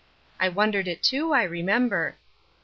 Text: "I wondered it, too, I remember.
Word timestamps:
"I 0.39 0.49
wondered 0.49 0.87
it, 0.87 1.03
too, 1.03 1.31
I 1.31 1.43
remember. 1.43 2.15